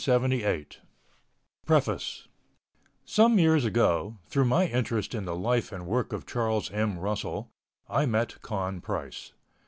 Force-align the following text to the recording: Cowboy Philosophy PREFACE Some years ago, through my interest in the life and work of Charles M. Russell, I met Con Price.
Cowboy 0.00 0.28
Philosophy 0.28 0.66
PREFACE 1.66 2.28
Some 3.04 3.36
years 3.40 3.64
ago, 3.64 4.18
through 4.28 4.44
my 4.44 4.68
interest 4.68 5.12
in 5.12 5.24
the 5.24 5.34
life 5.34 5.72
and 5.72 5.88
work 5.88 6.12
of 6.12 6.24
Charles 6.24 6.70
M. 6.70 7.00
Russell, 7.00 7.50
I 7.88 8.06
met 8.06 8.40
Con 8.40 8.80
Price. 8.80 9.32